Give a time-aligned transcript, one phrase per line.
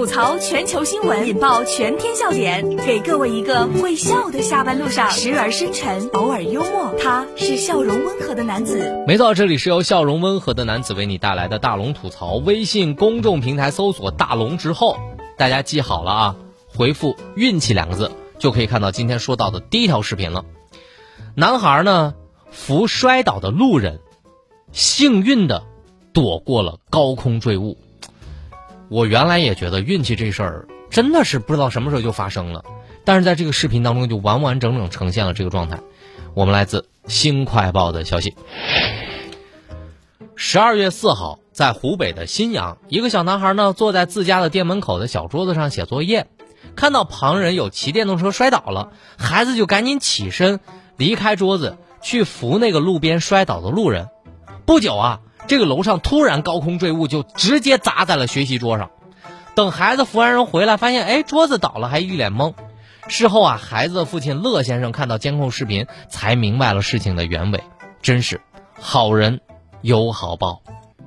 [0.00, 6.94] 吐槽全球新闻，引爆全天笑点，给各位一个会笑的下班路上，时而深沉，偶尔幽默。
[6.98, 9.04] 他是笑容温和的男子。
[9.06, 12.36] 没错，这里是由笑容温和的男子为你带来的大龙吐槽。
[12.36, 14.96] 微信公众平台搜索“大龙”之后，
[15.36, 16.36] 大家记好了啊，
[16.74, 20.46] 回复“运气”两个字，就可以看到今天说到的第一条视频了。
[21.34, 22.14] 男孩呢
[22.50, 24.00] 扶摔倒的路人，
[24.72, 25.64] 幸运的
[26.14, 27.76] 躲过了高空坠物。
[28.90, 32.64] 我原来也觉得运气这事儿真的是不知道什么时候就发生了，
[33.04, 35.78] 但是在这个视频当中就完完整整呈现了这个状态。
[36.34, 38.34] 我们来自《新快报》的消息：
[40.34, 46.26] 十二月四号，在湖北的新阳，一个小男孩呢坐在自家的店门口的小桌子上写作业，
[46.74, 50.58] 看到旁人有骑电动车摔倒了，孩子就赶紧起身
[50.96, 54.08] 离开桌子去扶那个路边摔倒的路人。
[54.66, 55.20] 不久啊。
[55.50, 58.90] 这个楼上突然高空坠物，就直接砸在了学习桌上。
[59.56, 62.54] 等孩子扶完人回来，发现哎桌子倒了，还一脸懵。
[63.08, 67.60] 事后啊，孩子的父亲乐先生看到监控视频，才明白了事情的原委。
[68.00, 68.40] 真是
[68.78, 69.40] 好人
[69.82, 70.62] 有好报。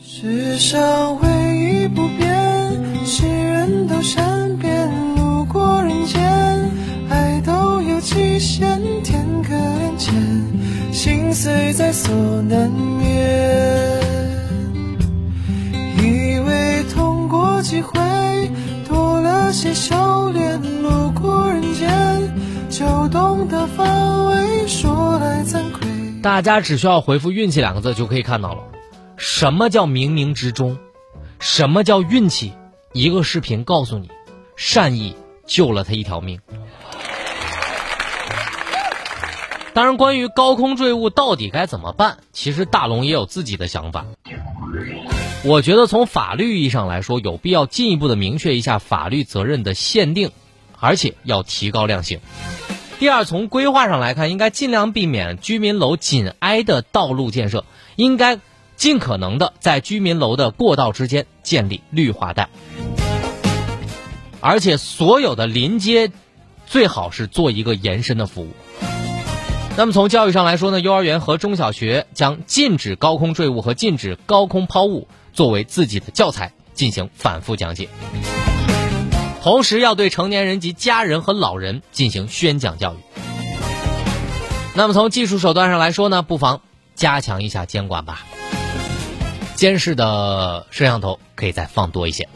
[0.00, 1.28] 世上唯
[1.58, 4.88] 一不变，是人都善变。
[5.16, 6.70] 路过人间，
[7.10, 10.14] 爱都有期限，天可怜见，
[10.92, 13.87] 心碎在所难免。
[26.22, 28.62] 大家只需要回复“运气”两个字就可以看到了。
[29.16, 30.78] 什么叫冥冥之中？
[31.40, 32.52] 什么叫运气？
[32.92, 34.10] 一个视频告诉你，
[34.56, 35.16] 善意
[35.46, 36.40] 救了他一条命。
[39.72, 44.04] 当然，关于高空坠物到底该怎么办，其实大龙也有自己的想法。
[45.44, 50.32] 我觉得从法律意义上来说，有必要进一步的明确一下法律责任的限定，
[50.80, 52.20] 而且要提高量刑。
[52.98, 57.64] 第二，从规划上来看，应该尽量避免居民楼紧挨的道路建设，
[57.94, 58.40] 应该
[58.74, 62.48] 尽可能的在居民楼的过道之间建立绿化带，
[64.40, 66.10] 而且所有的临街
[66.66, 68.50] 最好是做一个延伸的服务。
[69.76, 75.06] 那么从教育上来说呢，幼儿园和中小学将禁止高空坠物和禁止高空抛物。
[75.32, 77.88] 作为自己的教材进行反复讲解，
[79.42, 82.96] 同时要对成年人及家人和老人进行宣讲教育。
[84.74, 86.60] 那么从技术手段上来说呢，不妨
[86.94, 88.26] 加强一下监管吧，
[89.54, 92.28] 监视的摄像头可以再放多一些。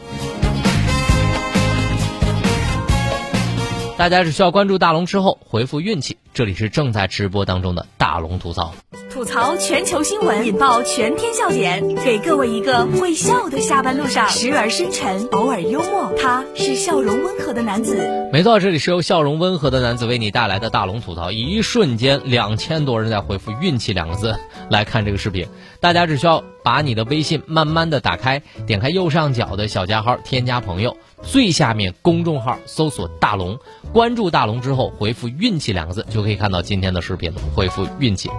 [3.97, 8.75] 大家只需要关注大龙之后回复运气，这里是正在直播当中的大龙吐槽。
[9.11, 16.11] 吐槽全球新闻，引爆全天笑点，给各位一个会笑的下班路上，时而深沉，偶尔幽默。
[16.19, 18.31] 他是笑容温和的男子。
[18.33, 21.31] 没错，这里是由笑容温和的男子为你带来的大龙吐槽。
[21.31, 24.35] 一瞬间，两千多人在回复“运气”两个字
[24.71, 25.47] 来看这个视频。
[25.81, 33.59] 大家只需要把你的微信慢慢的打开，点开右上角的小加号，添加朋友，最下面公众号搜索“大龙”，
[33.93, 37.41] 关注大龙之后回复“运气”两个字，就可以看到今天的视频了。
[37.55, 38.31] 回复“运气”。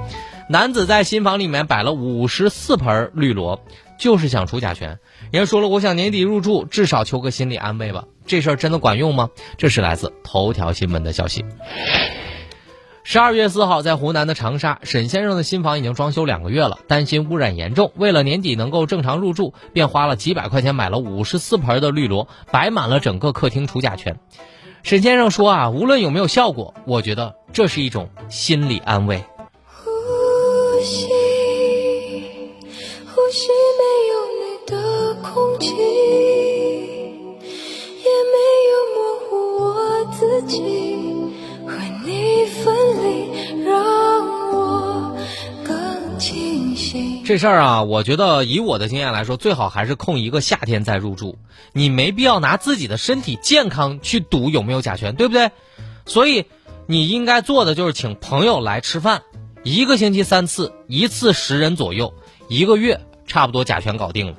[0.50, 3.63] 男子在新房里面摆了五十四盆绿萝，
[3.97, 5.00] 就是想除甲醛。
[5.31, 8.03] 人家说了，我想年底入住，至少求个心理安慰吧。
[8.25, 9.29] 这事儿真的管用吗？
[9.57, 11.45] 这是来自头条新闻的消息。
[13.06, 24.19] 十二月四号，在湖南的长沙，沈先生的新房已经装修两个月了，担心污染严重，为了年底能够正常入住，便花了几百块钱买了五十四盆的绿萝，摆满了整个客厅除甲醛。
[24.84, 29.22] 沈先生说啊，无论有没有效果，我觉得这是一种心理安慰。
[29.66, 29.92] 呼
[30.81, 31.08] 吸，
[33.13, 33.50] 呼吸
[33.80, 35.75] 没有你的空气，
[38.00, 38.38] 也没
[38.72, 38.97] 有模
[39.28, 40.93] 糊我自己
[47.33, 51.39] 这事儿啊，我觉得以我的经验来说，最好还是空一个夏天再入住。
[51.71, 55.50] 你没必要拿自己的身体健康去赌有没有甲醛，对不对？
[56.06, 56.45] 所以
[56.85, 59.24] 你应该做的就是请朋友来吃饭。
[59.63, 62.13] 一个星期三次，一次十人左右，
[62.50, 64.36] 一个月差不多甲醛搞定了。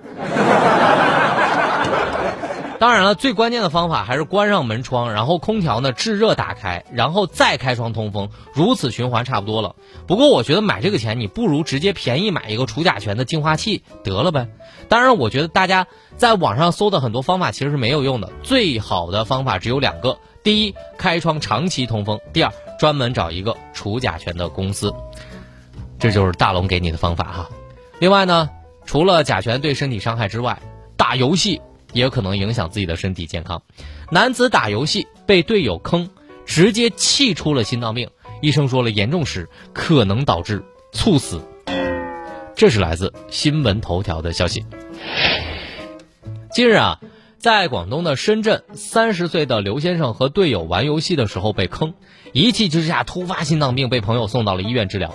[2.84, 9.74] 当然了，最关键的方法还是关上门窗，然后空调呢制热打开，然后再开窗通风，如此循环差不多了。
[10.06, 14.48] 不过我觉得买这个钱，你不如直接便宜买一个除甲醛的净化器得了呗。
[14.90, 15.86] 当然，我觉得大家
[16.18, 22.52] 在网上搜的很多方法其实是没有用的，最好的方法只有两个：第一，开窗长期通风；第二。
[22.78, 24.92] 专门找一个除甲醛的公司，
[25.98, 27.48] 这就是大龙给你的方法哈。
[27.98, 28.50] 另外呢，
[28.84, 30.60] 除了甲醛对身体伤害之外，
[30.98, 31.62] 打游戏
[31.94, 33.62] 也可能影响自己的身体健康。
[34.10, 36.10] 男子打游戏被队友坑，
[36.44, 38.10] 直接气出了心脏病，
[38.42, 40.62] 医生说了，严重时可能导致
[40.92, 41.40] 猝死。
[42.54, 44.64] 这是来自新闻头条的消息。
[46.52, 47.00] 近日啊，
[47.38, 51.94] 在广东的深圳，三十岁的刘先生和队友玩游戏的时候被坑，
[52.32, 55.14] 一气之下突发心脏病，被朋友送到了医院治疗。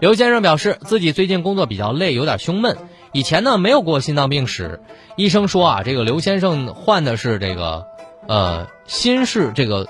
[0.00, 2.76] 刘先生表示自己最近工作比较累，有点胸闷，
[3.14, 4.80] 以前呢没有过心脏病史。
[5.14, 7.86] 医生说啊，这个刘先生患的是这个，
[8.26, 9.88] 呃，心室这个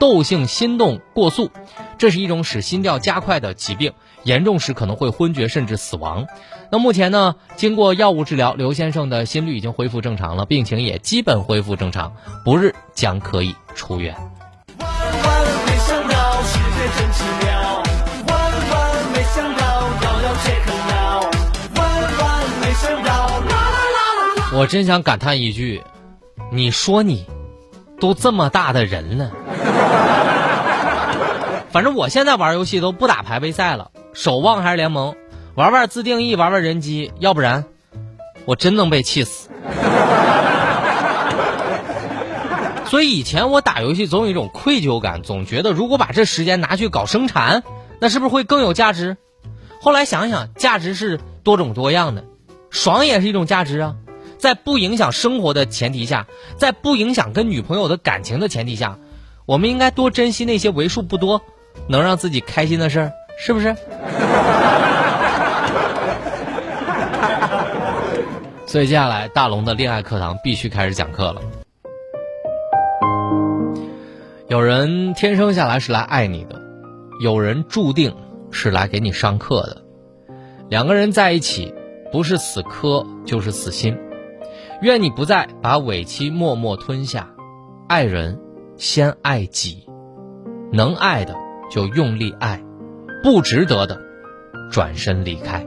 [0.00, 1.52] 窦性心动过速，
[1.96, 3.92] 这是一种使心跳加快的疾病。
[4.24, 6.26] 严重时可能会昏厥甚至死亡。
[6.68, 14.16] 那目前呢，经过药物治疗，刘先生的心率已经恢复正常了，病情也基本恢复正常，不日将可以出院。
[14.80, 17.45] 万万没想到，世界真奇妙。
[24.58, 25.82] 我真想感叹一句：
[26.50, 27.26] 你说你，
[28.00, 29.30] 都这么大的人了。
[31.70, 33.90] 反正我现在玩游戏都不打排位赛了。
[34.14, 35.14] 守望还是联盟，
[35.56, 37.66] 玩玩自定义，玩玩人机，要不然
[38.46, 39.50] 我真能被气死。
[42.86, 47.62] 所以以前我打游戏总有一种愧疚感，总觉得如果把这时间拿去搞生产，
[48.00, 49.18] 那是不是会更有价值？
[49.82, 52.24] 后来想想，价值是多种多样的，
[52.70, 53.96] 爽也是一种价值啊。
[54.38, 58.98] 在不影响生活的前提下，在不影响跟女朋友的感情的前提下，
[59.46, 61.42] 我们应该多珍惜那些为数不多
[61.88, 63.12] 能让自己开心的事儿。
[63.38, 63.76] 是不是？
[68.66, 71.42] 所以接下来大龙的恋爱课堂必须开始讲课了。
[74.48, 76.58] 有人天生下来是来爱你的，
[77.20, 78.16] 有人注定
[78.50, 79.82] 是来给你上课的。
[80.70, 81.74] 两个人在一起，
[82.10, 83.98] 不是死磕就是死心。
[84.82, 87.30] 愿你不再把委屈默默吞下，
[87.88, 88.38] 爱人
[88.76, 89.86] 先爱己，
[90.70, 91.34] 能爱的
[91.70, 92.62] 就用力爱。
[93.22, 93.98] 不值得的，
[94.70, 95.66] 转身离开。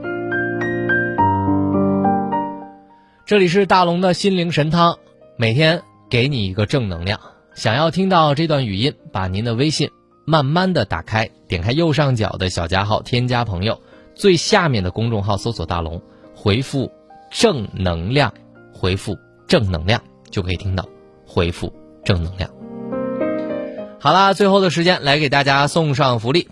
[3.26, 4.96] 这里是大龙的心灵神汤，
[5.36, 7.18] 每天给你一个正能量。
[7.54, 9.90] 想要听到这段语音，把您的微信
[10.24, 13.80] 慢慢的打开，点开右上角的小加号，添加朋友，
[14.14, 16.00] 最下面的公众号搜索大龙，
[16.36, 16.92] 回复
[17.30, 18.32] 正能量，
[18.80, 20.88] 回复正能量就可以听到，
[21.26, 21.70] 回复
[22.02, 22.50] 正能量。
[24.00, 26.48] 好啦，最后的时间来给大家送上福利。